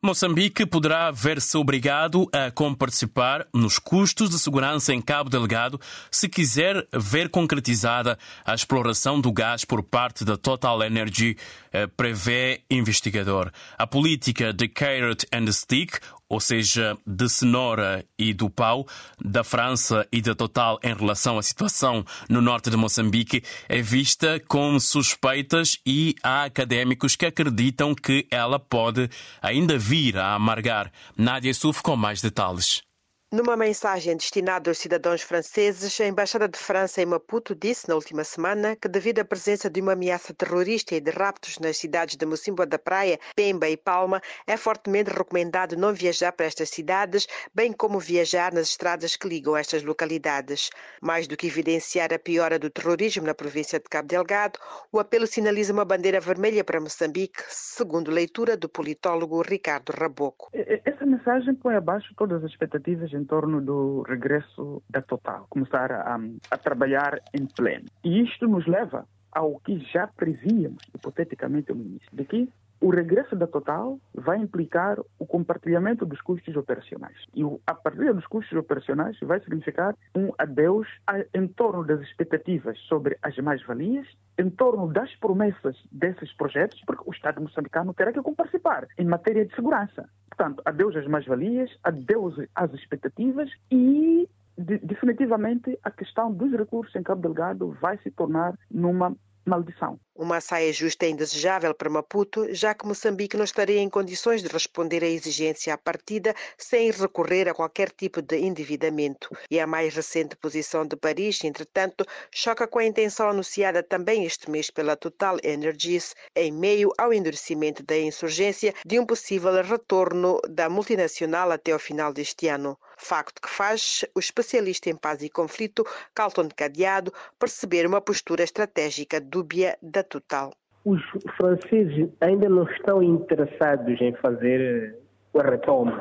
Moçambique 0.00 0.64
poderá 0.64 1.10
ver-se 1.10 1.56
obrigado 1.56 2.28
a 2.32 2.52
comparticipar 2.52 3.48
nos 3.52 3.80
custos 3.80 4.30
de 4.30 4.38
segurança 4.38 4.94
em 4.94 5.02
Cabo 5.02 5.28
Delgado 5.28 5.80
se 6.08 6.28
quiser 6.28 6.86
ver 6.92 7.28
concretizada 7.28 8.16
a 8.44 8.54
exploração 8.54 9.20
do 9.20 9.32
gás 9.32 9.64
por 9.64 9.82
parte 9.82 10.24
da 10.24 10.36
Total 10.36 10.84
Energy, 10.84 11.36
eh, 11.72 11.88
prevê 11.88 12.62
investigador. 12.70 13.50
A 13.76 13.88
política 13.88 14.52
de 14.52 14.68
Carrot 14.68 15.26
and 15.32 15.50
Stick, 15.50 15.98
ou 16.28 16.40
seja, 16.40 16.96
de 17.06 17.28
cenoura 17.28 18.04
e 18.18 18.34
do 18.34 18.50
pau, 18.50 18.86
da 19.22 19.42
França 19.42 20.06
e 20.12 20.20
da 20.20 20.34
Total 20.34 20.78
em 20.82 20.94
relação 20.94 21.38
à 21.38 21.42
situação 21.42 22.04
no 22.28 22.40
norte 22.40 22.70
de 22.70 22.76
Moçambique, 22.76 23.42
é 23.68 23.80
vista 23.80 24.40
com 24.46 24.78
suspeitas 24.78 25.78
e 25.86 26.14
há 26.22 26.44
académicos 26.44 27.16
que 27.16 27.26
acreditam 27.26 27.94
que 27.94 28.26
ela 28.30 28.58
pode 28.58 29.08
ainda 29.40 29.78
vir 29.78 30.18
a 30.18 30.34
amargar. 30.34 30.92
Nádia 31.16 31.54
Suf 31.54 31.82
com 31.82 31.96
mais 31.96 32.20
detalhes. 32.20 32.87
Numa 33.30 33.58
mensagem 33.58 34.16
destinada 34.16 34.70
aos 34.70 34.78
cidadãos 34.78 35.20
franceses, 35.20 36.00
a 36.00 36.06
Embaixada 36.06 36.48
de 36.48 36.58
França 36.58 37.02
em 37.02 37.04
Maputo 37.04 37.54
disse 37.54 37.86
na 37.86 37.94
última 37.94 38.24
semana 38.24 38.74
que, 38.74 38.88
devido 38.88 39.18
à 39.18 39.24
presença 39.24 39.68
de 39.68 39.82
uma 39.82 39.92
ameaça 39.92 40.32
terrorista 40.32 40.94
e 40.94 41.00
de 41.00 41.10
raptos 41.10 41.58
nas 41.58 41.76
cidades 41.76 42.16
de 42.16 42.24
Mocimboa 42.24 42.64
da 42.64 42.78
Praia, 42.78 43.18
Pemba 43.36 43.68
e 43.68 43.76
Palma, 43.76 44.22
é 44.46 44.56
fortemente 44.56 45.10
recomendado 45.10 45.76
não 45.76 45.92
viajar 45.92 46.32
para 46.32 46.46
estas 46.46 46.70
cidades, 46.70 47.26
bem 47.54 47.70
como 47.70 48.00
viajar 48.00 48.50
nas 48.50 48.70
estradas 48.70 49.14
que 49.14 49.28
ligam 49.28 49.54
estas 49.54 49.82
localidades. 49.82 50.70
Mais 51.02 51.28
do 51.28 51.36
que 51.36 51.48
evidenciar 51.48 52.14
a 52.14 52.18
piora 52.18 52.58
do 52.58 52.70
terrorismo 52.70 53.26
na 53.26 53.34
província 53.34 53.78
de 53.78 53.90
Cabo 53.90 54.08
Delgado, 54.08 54.58
o 54.90 54.98
apelo 54.98 55.26
sinaliza 55.26 55.74
uma 55.74 55.84
bandeira 55.84 56.18
vermelha 56.18 56.64
para 56.64 56.80
Moçambique, 56.80 57.42
segundo 57.50 58.10
leitura 58.10 58.56
do 58.56 58.70
politólogo 58.70 59.42
Ricardo 59.42 59.90
Raboco. 59.90 60.48
Essa 60.54 61.04
mensagem 61.04 61.54
põe 61.56 61.74
abaixo 61.74 62.14
todas 62.16 62.42
as 62.42 62.50
expectativas 62.50 63.17
em 63.18 63.24
torno 63.24 63.60
do 63.60 64.02
regresso 64.02 64.82
da 64.88 65.02
Total, 65.02 65.46
começar 65.48 65.90
a, 65.92 66.18
a 66.50 66.56
trabalhar 66.56 67.20
em 67.34 67.46
pleno. 67.46 67.86
E 68.04 68.22
isto 68.22 68.46
nos 68.46 68.66
leva 68.66 69.06
ao 69.32 69.58
que 69.60 69.78
já 69.92 70.06
prevíamos, 70.06 70.82
hipoteticamente, 70.94 71.72
no 71.72 71.82
início, 71.82 72.08
de 72.12 72.24
que 72.24 72.48
o 72.80 72.90
regresso 72.90 73.34
da 73.34 73.46
Total 73.46 73.98
vai 74.14 74.38
implicar 74.38 74.98
o 75.18 75.26
compartilhamento 75.26 76.06
dos 76.06 76.20
custos 76.20 76.54
operacionais. 76.56 77.16
E 77.34 77.42
a 77.66 77.74
partir 77.74 78.12
dos 78.14 78.26
custos 78.26 78.56
operacionais 78.56 79.18
vai 79.20 79.40
significar 79.40 79.96
um 80.14 80.30
adeus 80.38 80.86
em 81.34 81.48
torno 81.48 81.84
das 81.84 82.00
expectativas 82.02 82.78
sobre 82.88 83.18
as 83.22 83.36
mais-valias, 83.38 84.06
em 84.38 84.48
torno 84.50 84.92
das 84.92 85.14
promessas 85.16 85.76
desses 85.90 86.32
projetos, 86.34 86.80
porque 86.86 87.02
o 87.04 87.12
Estado 87.12 87.40
moçambicano 87.40 87.92
terá 87.92 88.12
que 88.12 88.22
participar 88.36 88.86
em 88.96 89.04
matéria 89.04 89.44
de 89.44 89.54
segurança. 89.54 90.08
Portanto, 90.28 90.62
adeus 90.64 90.94
às 90.94 91.06
mais-valias, 91.06 91.70
adeus 91.82 92.34
às 92.54 92.72
expectativas 92.74 93.50
e 93.70 94.28
definitivamente 94.56 95.78
a 95.84 95.90
questão 95.90 96.32
dos 96.32 96.52
recursos 96.52 96.94
em 96.94 97.02
Cabo 97.02 97.22
Delgado 97.22 97.76
vai 97.80 97.96
se 97.98 98.10
tornar 98.10 98.54
numa 98.70 99.16
maldição. 99.46 99.98
Uma 100.20 100.40
saia 100.40 100.72
justa 100.72 101.06
é 101.06 101.10
indesejável 101.10 101.72
para 101.72 101.88
Maputo, 101.88 102.52
já 102.52 102.74
que 102.74 102.84
Moçambique 102.84 103.36
não 103.36 103.44
estaria 103.44 103.78
em 103.78 103.88
condições 103.88 104.42
de 104.42 104.48
responder 104.48 105.04
à 105.04 105.06
exigência 105.06 105.72
à 105.72 105.78
partida 105.78 106.34
sem 106.56 106.90
recorrer 106.90 107.48
a 107.48 107.54
qualquer 107.54 107.92
tipo 107.92 108.20
de 108.20 108.36
endividamento. 108.36 109.30
E 109.48 109.60
a 109.60 109.66
mais 109.66 109.94
recente 109.94 110.34
posição 110.34 110.84
de 110.84 110.96
Paris, 110.96 111.44
entretanto, 111.44 112.04
choca 112.34 112.66
com 112.66 112.80
a 112.80 112.84
intenção 112.84 113.28
anunciada 113.28 113.80
também 113.80 114.24
este 114.24 114.50
mês 114.50 114.72
pela 114.72 114.96
Total 114.96 115.36
Energies, 115.40 116.16
em 116.34 116.50
meio 116.50 116.92
ao 116.98 117.12
endurecimento 117.12 117.84
da 117.84 117.96
insurgência, 117.96 118.74
de 118.84 118.98
um 118.98 119.06
possível 119.06 119.62
retorno 119.62 120.40
da 120.48 120.68
multinacional 120.68 121.52
até 121.52 121.72
o 121.72 121.78
final 121.78 122.12
deste 122.12 122.48
ano. 122.48 122.76
Facto 122.96 123.40
que 123.40 123.48
faz 123.48 124.04
o 124.12 124.18
especialista 124.18 124.90
em 124.90 124.96
paz 124.96 125.22
e 125.22 125.30
conflito, 125.30 125.86
Carlton 126.12 126.48
Cadeado, 126.48 127.14
perceber 127.38 127.86
uma 127.86 128.00
postura 128.00 128.42
estratégica 128.42 129.20
dúbia 129.20 129.78
da 129.80 130.02
Total. 130.08 130.52
Os 130.84 131.02
franceses 131.36 132.08
ainda 132.20 132.48
não 132.48 132.64
estão 132.64 133.02
interessados 133.02 134.00
em 134.00 134.14
fazer 134.14 134.60
eh, 134.60 134.98
o 135.32 135.40
retorno 135.40 136.00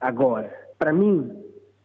agora. 0.00 0.50
Para 0.78 0.92
mim, 0.92 1.30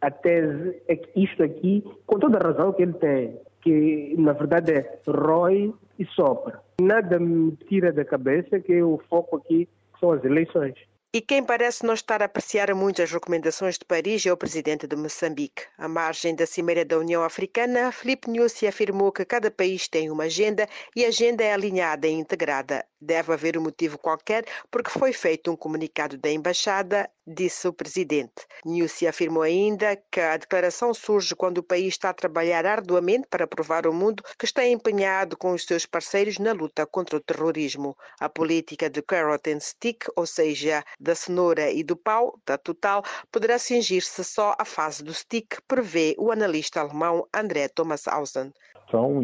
a 0.02 0.12
tese 0.12 0.82
é 0.88 0.96
que 0.96 1.24
isto 1.24 1.42
aqui, 1.44 1.84
com 2.06 2.20
toda 2.20 2.38
a 2.38 2.48
razão 2.48 2.72
que 2.74 2.84
ele 2.84 2.94
tem, 2.94 3.40
que 3.62 4.16
na 4.18 4.34
verdade 4.34 4.74
é 4.74 5.00
rói 5.08 5.74
e 5.98 6.06
sopra. 6.06 6.60
Nada 6.80 7.20
me 7.20 7.56
tira 7.68 7.92
da 7.92 8.06
cabeça 8.06 8.60
que 8.60 8.82
o 8.82 9.02
foco 9.10 9.38
aqui 9.38 9.68
são 10.00 10.12
as 10.12 10.24
eleições. 10.24 10.76
E 11.16 11.22
quem 11.22 11.42
parece 11.46 11.86
não 11.86 11.94
estar 11.94 12.22
a 12.22 12.26
apreciar 12.26 12.76
muito 12.76 13.02
as 13.02 13.10
recomendações 13.10 13.78
de 13.78 13.86
Paris 13.86 14.26
é 14.26 14.34
o 14.34 14.36
presidente 14.36 14.86
de 14.86 14.98
Moçambique. 14.98 15.64
À 15.78 15.88
margem 15.88 16.36
da 16.36 16.46
Cimeira 16.46 16.84
da 16.84 17.00
União 17.00 17.24
Africana, 17.24 17.90
Filipe 17.90 18.30
Nyusi 18.30 18.68
afirmou 18.68 19.14
que 19.14 19.24
cada 19.24 19.50
país 19.50 19.88
tem 19.88 20.12
uma 20.12 20.26
agenda 20.26 20.68
e 20.94 21.06
a 21.06 21.08
agenda 21.08 21.42
é 21.42 21.54
alinhada 21.54 22.06
e 22.06 22.12
integrada. 22.12 22.86
Deve 23.06 23.34
haver 23.34 23.56
um 23.56 23.62
motivo 23.62 24.00
qualquer 24.00 24.44
porque 24.72 24.90
foi 24.90 25.14
feito 25.14 25.52
um 25.52 25.56
comunicado 25.56 26.18
da 26.18 26.32
embaixada, 26.32 27.08
disse 27.26 27.68
o 27.68 27.74
presidente. 27.74 28.48
Nyusi 28.66 29.08
afirmou 29.08 29.44
ainda 29.44 29.96
que 30.12 30.20
a 30.20 30.36
declaração 30.38 30.92
surge 30.92 31.36
quando 31.36 31.60
o 31.60 31.64
país 31.64 31.90
está 31.90 32.10
a 32.10 32.14
trabalhar 32.16 32.66
arduamente 32.66 33.28
para 33.30 33.46
provar 33.46 33.86
ao 33.86 33.94
mundo 33.94 34.24
que 34.40 34.46
está 34.46 34.66
empenhado 34.66 35.38
com 35.38 35.52
os 35.52 35.66
seus 35.66 35.86
parceiros 35.86 36.40
na 36.40 36.52
luta 36.52 36.84
contra 36.88 37.18
o 37.18 37.20
terrorismo. 37.20 37.96
A 38.20 38.28
política 38.28 38.90
de 38.90 39.04
carrot 39.04 39.52
and 39.52 39.60
stick, 39.60 40.08
ou 40.16 40.26
seja, 40.26 40.84
da 41.00 41.14
cenoura 41.14 41.70
e 41.70 41.84
do 41.84 41.96
pau, 41.96 42.40
da 42.44 42.58
Total, 42.58 43.04
poderá 43.32 43.60
cingir-se 43.60 44.24
só 44.24 44.56
à 44.58 44.66
fase 44.66 45.04
do 45.04 45.14
stick, 45.14 45.62
prevê 45.68 46.16
o 46.18 46.32
analista 46.32 46.82
alemão 46.82 47.28
André 47.32 47.68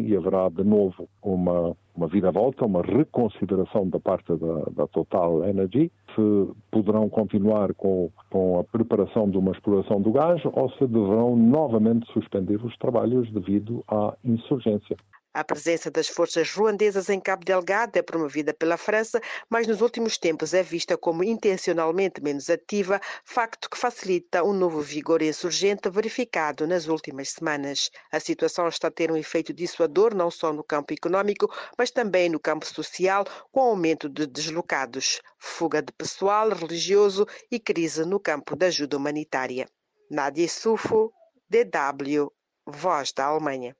E 0.00 0.16
haverá 0.16 0.48
de 0.50 0.64
novo 0.64 1.08
uma, 1.22 1.74
uma 1.96 2.06
vira-volta, 2.06 2.66
uma 2.66 2.82
reconsideração 2.82 3.88
da 3.88 3.98
parte 3.98 4.26
da, 4.36 4.64
da, 4.70 4.86
Total 4.86 5.44
Energy, 5.44 5.90
se 6.14 6.52
poderão 6.70 7.08
continuar 7.08 7.72
com, 7.74 8.10
com 8.30 8.58
a 8.58 8.64
preparação 8.64 9.30
de 9.30 9.38
uma 9.38 9.52
exploração 9.52 10.00
do 10.00 10.12
gás 10.12 10.42
ou 10.44 10.70
se 10.72 10.86
deverão 10.86 11.36
novamente 11.36 12.06
suspender 12.12 12.62
os 12.62 12.76
trabalhos 12.76 13.30
devido 13.32 13.82
à 13.88 14.14
insurgência. 14.24 14.96
A 15.34 15.42
presença 15.42 15.90
das 15.90 16.08
forças 16.08 16.52
ruandesas 16.52 17.08
em 17.08 17.18
Cabo 17.18 17.42
Delgado 17.42 17.96
é 17.96 18.02
promovida 18.02 18.52
pela 18.52 18.76
França, 18.76 19.18
mas 19.48 19.66
nos 19.66 19.80
últimos 19.80 20.18
tempos 20.18 20.52
é 20.52 20.62
vista 20.62 20.94
como 20.98 21.24
intencionalmente 21.24 22.22
menos 22.22 22.50
ativa, 22.50 23.00
facto 23.24 23.70
que 23.70 23.78
facilita 23.78 24.44
um 24.44 24.52
novo 24.52 24.82
vigor 24.82 25.22
insurgente 25.22 25.88
verificado 25.88 26.66
nas 26.66 26.86
últimas 26.86 27.30
semanas. 27.30 27.90
A 28.12 28.20
situação 28.20 28.68
está 28.68 28.88
a 28.88 28.90
ter 28.90 29.10
um 29.10 29.16
efeito 29.16 29.54
dissuador 29.54 30.14
não 30.14 30.30
só 30.30 30.52
no 30.52 30.62
campo 30.62 30.92
econômico, 30.92 31.50
mas 31.78 31.90
também 31.90 32.28
no 32.28 32.38
campo 32.38 32.66
social, 32.66 33.24
com 33.50 33.60
aumento 33.60 34.10
de 34.10 34.26
deslocados, 34.26 35.22
fuga 35.38 35.80
de 35.80 35.92
pessoal 35.94 36.50
religioso 36.50 37.26
e 37.50 37.58
crise 37.58 38.04
no 38.04 38.20
campo 38.20 38.54
da 38.54 38.66
ajuda 38.66 38.98
humanitária. 38.98 39.66
Nádia 40.10 40.46
Sufo, 40.46 41.10
DW, 41.48 42.30
Voz 42.66 43.12
da 43.12 43.24
Alemanha. 43.24 43.74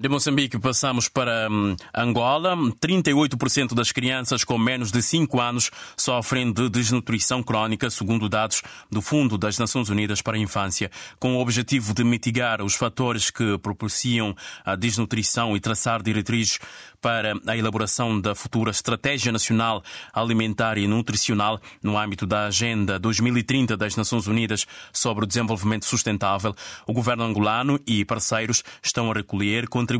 De 0.00 0.08
Moçambique 0.08 0.58
passamos 0.58 1.08
para 1.08 1.48
hum, 1.48 1.76
Angola. 1.94 2.56
38% 2.56 3.74
das 3.74 3.92
crianças 3.92 4.42
com 4.42 4.58
menos 4.58 4.90
de 4.90 5.00
5 5.00 5.38
anos 5.38 5.70
sofrem 5.96 6.50
de 6.50 6.68
desnutrição 6.68 7.42
crónica, 7.42 7.88
segundo 7.90 8.28
dados 8.28 8.62
do 8.90 9.00
Fundo 9.00 9.38
das 9.38 9.58
Nações 9.58 9.90
Unidas 9.90 10.20
para 10.20 10.36
a 10.36 10.40
Infância, 10.40 10.90
com 11.20 11.36
o 11.36 11.40
objetivo 11.40 11.94
de 11.94 12.02
mitigar 12.02 12.62
os 12.62 12.74
fatores 12.74 13.30
que 13.30 13.58
propiciam 13.58 14.34
a 14.64 14.74
desnutrição 14.74 15.56
e 15.56 15.60
traçar 15.60 16.02
diretrizes 16.02 16.58
para 17.00 17.34
a 17.46 17.56
elaboração 17.56 18.20
da 18.20 18.34
futura 18.34 18.70
Estratégia 18.70 19.32
Nacional 19.32 19.82
Alimentar 20.12 20.78
e 20.78 20.86
Nutricional 20.86 21.60
no 21.82 21.98
âmbito 21.98 22.26
da 22.26 22.46
Agenda 22.46 22.98
2030 22.98 23.76
das 23.76 23.96
Nações 23.96 24.26
Unidas 24.26 24.66
sobre 24.92 25.24
o 25.24 25.26
Desenvolvimento 25.26 25.84
Sustentável. 25.84 26.54
O 26.86 26.92
governo 26.92 27.24
angolano 27.24 27.78
e 27.86 28.04
parceiros 28.04 28.62
estão 28.82 29.10
a 29.10 29.14
recolher 29.14 29.68
contribuições 29.68 29.91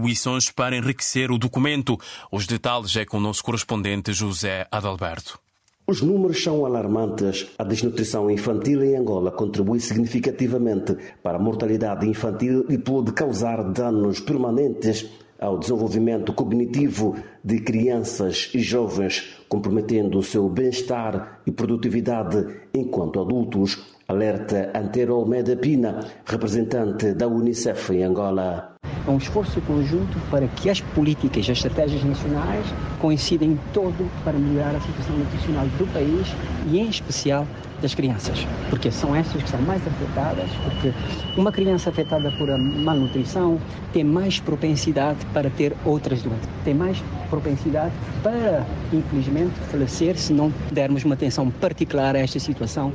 para 0.55 0.77
enriquecer 0.77 1.31
o 1.31 1.39
documento. 1.39 1.99
Os 2.31 2.47
detalhes 2.47 2.97
é 2.97 3.05
com 3.05 3.19
o 3.19 3.21
nosso 3.21 3.43
correspondente 3.43 4.13
José 4.13 4.67
Adalberto. 4.71 5.39
Os 5.87 6.01
números 6.01 6.43
são 6.43 6.65
alarmantes. 6.65 7.49
A 7.59 7.65
desnutrição 7.65 8.31
infantil 8.31 8.85
em 8.85 8.97
Angola 8.97 9.33
contribui 9.33 9.81
significativamente 9.81 10.97
para 11.23 11.37
a 11.37 11.43
mortalidade 11.43 12.09
infantil 12.09 12.65
e 12.69 12.79
pode 12.79 13.13
causar 13.13 13.63
danos 13.73 14.21
permanentes 14.21 15.11
ao 15.43 15.59
desenvolvimento 15.59 16.33
cognitivo 16.33 17.17
de 17.45 17.59
crianças 17.59 18.51
e 18.55 18.61
jovens, 18.61 19.37
comprometendo 19.49 20.19
o 20.19 20.23
seu 20.23 20.49
bem-estar 20.49 21.41
e 21.45 21.51
produtividade 21.51 22.63
enquanto 22.73 23.21
adultos, 23.21 23.85
alerta 24.07 24.71
Antero 24.75 25.15
Almeida 25.15 25.57
Pina, 25.57 26.07
representante 26.25 27.13
da 27.13 27.27
Unicef 27.27 27.93
em 27.93 28.05
Angola. 28.05 28.72
É 29.07 29.11
um 29.11 29.17
esforço 29.17 29.61
conjunto 29.63 30.17
para 30.31 30.47
que 30.47 30.71
as 30.71 30.81
políticas, 30.81 31.43
as 31.43 31.57
estratégias 31.57 32.05
nacionais 32.05 32.65
coincidem 33.01 33.59
todo 33.73 34.09
para 34.23 34.35
melhorar 34.35 34.77
a 34.77 34.81
situação 34.81 35.17
nutricional 35.17 35.67
do 35.77 35.93
país 35.93 36.29
e, 36.71 36.79
em 36.79 36.89
especial, 36.89 37.47
das 37.81 37.97
crianças, 37.97 38.47
porque 38.71 38.93
são 38.93 39.15
essas 39.17 39.43
que 39.43 39.51
são 39.51 39.61
mais 39.63 39.85
afetadas, 39.85 40.49
porque 40.63 40.93
uma 41.37 41.51
criança 41.51 41.91
afetada 41.91 42.31
por 42.39 42.47
malnutrição 42.57 43.59
tem 43.93 44.05
mais 44.05 44.39
propensidade 44.39 45.19
para 45.35 45.51
ter 45.51 45.75
outras 45.85 46.23
doenças, 46.23 46.49
tem 46.65 46.73
mais 46.73 47.03
propensidade 47.29 47.93
para, 48.23 48.65
infelizmente, 48.93 49.55
falecer 49.69 50.17
se 50.17 50.33
não 50.33 50.53
dermos 50.71 51.05
uma 51.05 51.15
atenção 51.15 51.51
particular 51.51 52.15
a 52.15 52.21
esta 52.21 52.39
situação, 52.39 52.93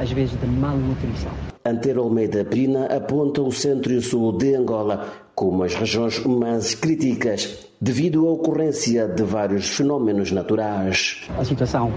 às 0.00 0.10
vezes, 0.10 0.40
de 0.40 0.46
malnutrição. 0.46 1.50
Antero 1.62 2.02
Almeida 2.02 2.42
Prina 2.44 2.86
aponta 2.86 3.42
o 3.42 3.52
centro 3.52 3.92
e 3.92 3.96
o 3.96 4.02
sul 4.02 4.32
de 4.32 4.54
Angola 4.54 5.28
como 5.34 5.62
as 5.62 5.74
regiões 5.74 6.18
mais 6.24 6.74
críticas 6.74 7.69
devido 7.82 8.26
à 8.26 8.32
ocorrência 8.32 9.08
de 9.08 9.22
vários 9.22 9.70
fenómenos 9.70 10.30
naturais. 10.30 11.22
A 11.38 11.44
situação 11.44 11.90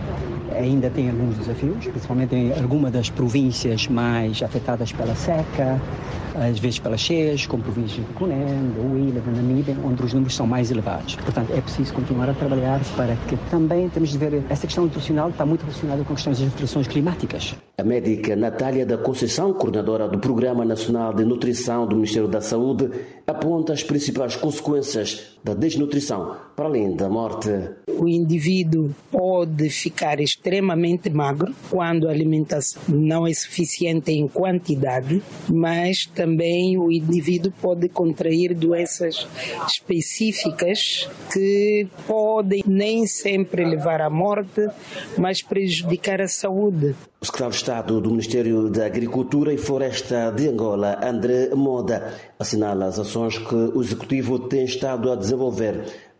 ainda 0.56 0.90
tem 0.90 1.10
alguns 1.10 1.38
desafios, 1.38 1.88
principalmente 1.88 2.34
em 2.34 2.54
algumas 2.54 2.94
das 2.94 3.10
províncias 3.10 3.88
mais 3.90 4.42
afetadas 4.42 4.94
pela 4.94 5.14
seca, 5.14 5.82
às 6.36 6.58
vezes 6.58 6.80
pelas 6.80 7.02
cheias, 7.02 7.46
como 7.46 7.64
províncias 7.64 8.06
de 8.06 8.14
Cunene, 8.14 8.74
Huila, 8.80 9.20
da 9.20 9.32
Namíbia, 9.32 9.76
onde 9.84 10.02
os 10.04 10.14
números 10.14 10.36
são 10.36 10.48
mais 10.48 10.72
elevados. 10.72 11.16
Portanto, 11.16 11.52
é 11.54 11.60
preciso 11.60 11.94
continuar 11.94 12.30
a 12.30 12.34
trabalhar 12.34 12.80
para 12.96 13.16
que 13.28 13.36
também 13.50 13.90
temos 13.90 14.10
de 14.10 14.18
ver 14.18 14.42
essa 14.50 14.66
questão 14.66 14.86
nutricional 14.86 15.30
está 15.30 15.46
muito 15.46 15.62
relacionada 15.62 16.04
com 16.04 16.14
questões 16.14 16.40
das 16.40 16.48
alterações 16.48 16.88
climáticas. 16.88 17.56
A 17.78 17.84
médica 17.84 18.36
Natália 18.36 18.86
da 18.86 18.98
Conceição, 18.98 19.54
coordenadora 19.54 20.08
do 20.08 20.20
Programa 20.20 20.64
Nacional 20.64 21.14
de 21.14 21.26
Nutrição 21.26 21.86
do 21.86 21.96
Ministério 21.96 22.28
da 22.28 22.40
Saúde, 22.40 22.90
aponta 23.28 23.74
as 23.74 23.84
principais 23.84 24.36
consequências 24.36 25.38
da 25.44 25.54
desnutrição, 25.74 26.38
para 26.56 26.66
além 26.66 26.96
da 26.96 27.10
morte. 27.10 27.50
O 27.88 28.08
indivíduo 28.08 28.94
pode 29.12 29.70
ficar 29.70 30.20
extremamente 30.20 31.10
magro 31.10 31.54
quando 31.70 32.08
a 32.08 32.12
alimentação 32.12 32.82
não 32.88 33.26
é 33.26 33.34
suficiente 33.34 34.12
em 34.12 34.28
quantidade, 34.28 35.22
mas 35.50 36.06
também 36.06 36.78
o 36.78 36.92
indivíduo 36.92 37.52
pode 37.62 37.90
contrair 37.90 38.54
doenças 38.54 39.28
específicas 39.68 41.10
que 41.32 41.88
podem 42.08 42.64
nem 42.68 43.08
sempre 43.08 43.66
levar 43.66 44.02
à 44.02 44.10
morte, 44.10 44.68
mas 45.18 45.42
prejudicar 45.42 46.22
a 46.22 46.28
saúde. 46.28 46.96
O 47.24 47.26
secretário 47.26 47.52
de 47.52 47.58
Estado 47.58 48.02
do 48.02 48.10
Ministério 48.10 48.70
da 48.70 48.86
Agricultura 48.86 49.54
e 49.54 49.58
Floresta 49.58 50.30
de 50.30 50.50
Angola, 50.50 51.00
André 51.02 51.56
Moda, 51.56 52.14
assinala 52.38 52.88
as 52.88 53.00
ações 53.00 53.38
que 53.38 53.56
o 53.56 53.82
Executivo 53.82 54.38
tem 54.50 54.66
estado 54.66 55.10
a 55.10 55.16
desenvolver 55.16 55.63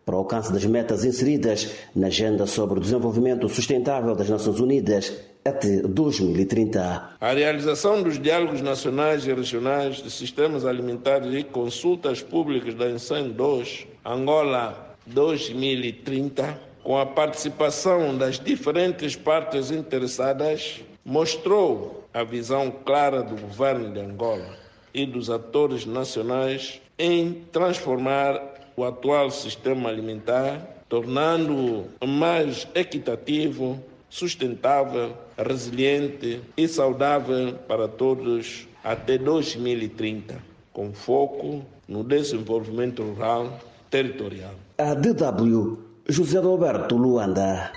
para 0.04 0.14
o 0.14 0.18
alcance 0.18 0.52
das 0.52 0.64
metas 0.66 1.04
inseridas 1.04 1.70
na 1.94 2.08
Agenda 2.08 2.46
sobre 2.46 2.78
o 2.78 2.82
Desenvolvimento 2.82 3.48
Sustentável 3.48 4.14
das 4.14 4.28
Nações 4.28 4.60
Unidas 4.60 5.12
até 5.44 5.82
2030. 5.82 7.16
A 7.20 7.32
realização 7.32 8.02
dos 8.02 8.18
diálogos 8.18 8.60
nacionais 8.60 9.26
e 9.26 9.32
regionais 9.32 9.96
de 9.96 10.10
sistemas 10.10 10.64
alimentares 10.64 11.32
e 11.34 11.42
consultas 11.42 12.22
públicas 12.22 12.74
da 12.74 12.88
ENSAM 12.88 13.28
2, 13.28 13.86
Angola 14.04 14.96
2030, 15.06 16.58
com 16.82 16.98
a 16.98 17.06
participação 17.06 18.16
das 18.16 18.38
diferentes 18.38 19.16
partes 19.16 19.70
interessadas, 19.70 20.80
mostrou 21.04 22.04
a 22.12 22.24
visão 22.24 22.70
clara 22.84 23.22
do 23.22 23.36
governo 23.40 23.92
de 23.92 24.00
Angola 24.00 24.56
e 24.92 25.04
dos 25.04 25.28
atores 25.28 25.84
nacionais 25.84 26.80
em 26.98 27.42
transformar 27.52 28.54
o 28.76 28.84
atual 28.84 29.30
sistema 29.30 29.88
alimentar, 29.88 30.84
tornando-o 30.88 32.06
mais 32.06 32.66
equitativo, 32.74 33.82
sustentável, 34.08 35.16
resiliente 35.36 36.40
e 36.56 36.68
saudável 36.68 37.54
para 37.66 37.88
todos 37.88 38.68
até 38.82 39.18
2030, 39.18 40.36
com 40.72 40.92
foco 40.92 41.64
no 41.88 42.04
desenvolvimento 42.04 43.02
rural 43.02 43.58
territorial. 43.90 44.54
A 44.78 44.94
DW 44.94 45.78
José 46.08 46.38
Roberto 46.38 46.96
Luanda. 46.96 47.72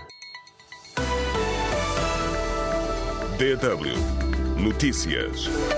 DW 3.37 4.61
Notícias. 4.61 5.76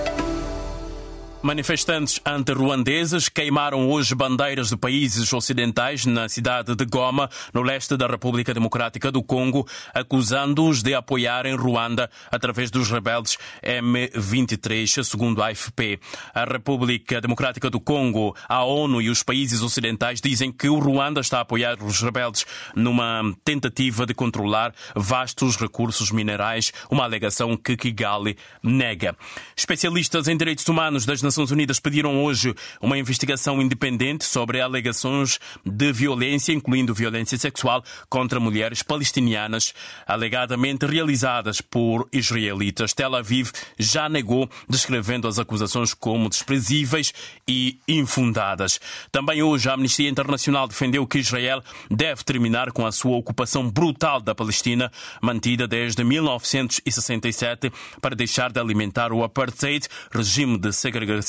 Manifestantes 1.42 2.20
anti-ruandeses 2.26 3.30
queimaram 3.30 3.88
hoje 3.88 4.14
bandeiras 4.14 4.68
de 4.68 4.76
países 4.76 5.32
ocidentais 5.32 6.04
na 6.04 6.28
cidade 6.28 6.74
de 6.74 6.84
Goma, 6.84 7.30
no 7.54 7.62
leste 7.62 7.96
da 7.96 8.06
República 8.06 8.52
Democrática 8.52 9.10
do 9.10 9.22
Congo, 9.22 9.66
acusando-os 9.94 10.82
de 10.82 10.92
apoiarem 10.92 11.56
Ruanda 11.56 12.10
através 12.30 12.70
dos 12.70 12.90
rebeldes 12.90 13.38
M23, 13.64 15.02
segundo 15.02 15.42
a 15.42 15.48
AFP. 15.48 15.98
A 16.34 16.44
República 16.44 17.22
Democrática 17.22 17.70
do 17.70 17.80
Congo, 17.80 18.36
a 18.46 18.62
ONU 18.62 19.00
e 19.00 19.08
os 19.08 19.22
países 19.22 19.62
ocidentais 19.62 20.20
dizem 20.20 20.52
que 20.52 20.68
o 20.68 20.78
Ruanda 20.78 21.22
está 21.22 21.38
a 21.38 21.40
apoiar 21.40 21.82
os 21.82 22.02
rebeldes 22.02 22.44
numa 22.76 23.22
tentativa 23.42 24.04
de 24.04 24.12
controlar 24.12 24.74
vastos 24.94 25.56
recursos 25.56 26.10
minerais, 26.10 26.70
uma 26.90 27.04
alegação 27.04 27.56
que 27.56 27.78
Kigali 27.78 28.36
nega. 28.62 29.16
Especialistas 29.56 30.28
em 30.28 30.36
direitos 30.36 30.68
humanos 30.68 31.06
das 31.06 31.29
Nações 31.30 31.52
Unidas 31.52 31.78
pediram 31.78 32.24
hoje 32.24 32.52
uma 32.80 32.98
investigação 32.98 33.62
independente 33.62 34.24
sobre 34.24 34.60
alegações 34.60 35.38
de 35.64 35.92
violência, 35.92 36.52
incluindo 36.52 36.92
violência 36.92 37.38
sexual, 37.38 37.84
contra 38.08 38.40
mulheres 38.40 38.82
palestinianas, 38.82 39.72
alegadamente 40.08 40.86
realizadas 40.86 41.60
por 41.60 42.08
israelitas. 42.12 42.92
Tel 42.92 43.14
Aviv 43.14 43.52
já 43.78 44.08
negou, 44.08 44.50
descrevendo 44.68 45.28
as 45.28 45.38
acusações 45.38 45.94
como 45.94 46.28
desprezíveis 46.28 47.14
e 47.46 47.78
infundadas. 47.86 48.80
Também 49.12 49.40
hoje 49.40 49.68
a 49.68 49.74
Amnistia 49.74 50.10
Internacional 50.10 50.66
defendeu 50.66 51.06
que 51.06 51.18
Israel 51.18 51.62
deve 51.88 52.24
terminar 52.24 52.72
com 52.72 52.84
a 52.84 52.90
sua 52.90 53.16
ocupação 53.16 53.70
brutal 53.70 54.20
da 54.20 54.34
Palestina, 54.34 54.90
mantida 55.22 55.68
desde 55.68 56.02
1967, 56.02 57.72
para 58.00 58.16
deixar 58.16 58.50
de 58.50 58.58
alimentar 58.58 59.12
o 59.12 59.22
apartheid, 59.22 59.86
regime 60.10 60.58
de 60.58 60.72
segregação 60.72 61.19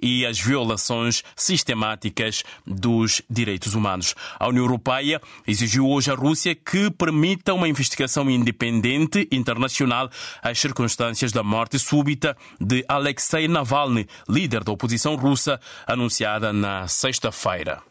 e 0.00 0.24
as 0.26 0.38
violações 0.38 1.22
sistemáticas 1.36 2.42
dos 2.66 3.22
direitos 3.28 3.74
humanos. 3.74 4.14
A 4.38 4.48
União 4.48 4.64
Europeia 4.64 5.20
exigiu 5.46 5.88
hoje 5.88 6.10
à 6.10 6.14
Rússia 6.14 6.54
que 6.54 6.90
permita 6.90 7.54
uma 7.54 7.68
investigação 7.68 8.30
independente 8.30 9.28
internacional 9.30 10.10
às 10.42 10.58
circunstâncias 10.58 11.32
da 11.32 11.42
morte 11.42 11.78
súbita 11.78 12.36
de 12.60 12.84
Alexei 12.88 13.48
Navalny, 13.48 14.06
líder 14.28 14.64
da 14.64 14.72
oposição 14.72 15.16
russa, 15.16 15.60
anunciada 15.86 16.52
na 16.52 16.86
sexta-feira. 16.88 17.82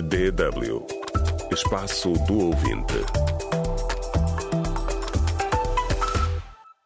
DW 0.00 0.86
Espaço 1.52 2.12
do 2.26 2.38
Ouvinte. 2.48 3.45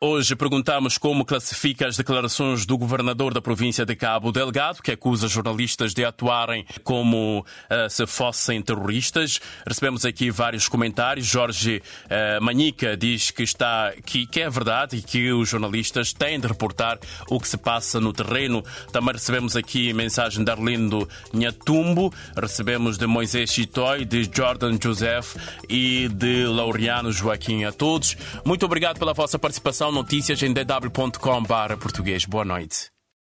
Hoje 0.03 0.35
perguntamos 0.35 0.97
como 0.97 1.27
classifica 1.27 1.87
as 1.87 1.95
declarações 1.95 2.65
do 2.65 2.79
governador 2.79 3.35
da 3.35 3.43
província 3.43 3.85
de 3.85 3.95
Cabo 3.95 4.33
Delgado, 4.33 4.83
que 4.83 4.93
acusa 4.93 5.29
jornalistas 5.29 5.93
de 5.93 6.07
atuarem 6.07 6.65
como 6.83 7.41
uh, 7.41 7.91
se 7.91 8.07
fossem 8.07 8.63
terroristas. 8.63 9.39
Recebemos 9.67 10.07
aqui 10.07 10.31
vários 10.31 10.69
comentários. 10.69 11.27
Jorge 11.27 11.83
uh, 12.07 12.43
Manica 12.43 12.97
diz 12.97 13.31
que, 13.31 13.43
está, 13.43 13.93
que, 14.07 14.27
que 14.27 14.41
é 14.41 14.49
verdade 14.49 14.97
e 14.97 15.03
que 15.03 15.33
os 15.33 15.51
jornalistas 15.51 16.15
têm 16.15 16.41
de 16.41 16.47
reportar 16.47 16.99
o 17.29 17.39
que 17.39 17.47
se 17.47 17.59
passa 17.59 18.01
no 18.01 18.15
terreno. 18.15 18.65
Também 18.91 19.13
recebemos 19.13 19.55
aqui 19.55 19.93
mensagem 19.93 20.43
de 20.43 20.51
Arlindo 20.51 21.07
Nhatumbo, 21.31 22.11
recebemos 22.35 22.97
de 22.97 23.07
Moisés 23.07 23.53
Chitoy, 23.53 24.07
de 24.07 24.31
Jordan 24.35 24.79
Joseph 24.83 25.37
e 25.69 26.09
de 26.09 26.47
Laureano 26.47 27.13
Joaquim. 27.13 27.65
A 27.65 27.71
todos, 27.73 28.17
muito 28.47 28.65
obrigado 28.65 28.99
pela 28.99 29.13
vossa 29.13 29.39
participação. 29.39 29.90
Notícias 29.93 30.43
em 30.43 30.53
dw.com.br 30.53 31.77
português. 31.81 32.25
Boa 32.25 32.45
noite. 32.45 32.91